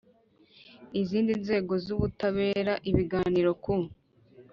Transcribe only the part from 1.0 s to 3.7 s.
Zindi nzego z’Ubutabera. Ibiganiro